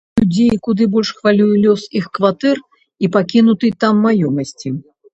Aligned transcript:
Людзей 0.19 0.53
куды 0.67 0.87
больш 0.95 1.11
хвалюе 1.17 1.59
лёс 1.67 1.85
іх 2.01 2.09
кватэр 2.21 2.57
і 3.05 3.13
пакінутай 3.19 3.77
там 3.83 4.05
маёмасці. 4.11 4.69